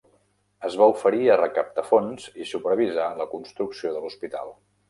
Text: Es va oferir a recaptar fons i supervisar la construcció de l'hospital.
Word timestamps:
Es 0.69 0.77
va 0.81 0.87
oferir 0.93 1.27
a 1.33 1.37
recaptar 1.41 1.85
fons 1.89 2.27
i 2.45 2.49
supervisar 2.55 3.07
la 3.23 3.31
construcció 3.37 3.97
de 3.99 4.03
l'hospital. 4.09 4.53